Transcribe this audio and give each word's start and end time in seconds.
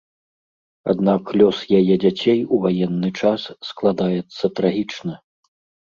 Аднак 0.93 1.23
лёс 1.41 1.59
яе 1.81 1.95
дзяцей 2.05 2.39
у 2.55 2.61
ваенны 2.65 3.09
час 3.23 3.41
складаецца 3.71 4.55
трагічна. 4.61 5.13